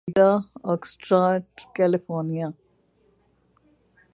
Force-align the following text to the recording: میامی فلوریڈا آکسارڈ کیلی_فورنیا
میامی 0.03 0.13
فلوریڈا 0.13 0.29
آکسارڈ 0.73 1.43
کیلی_فورنیا 1.75 2.47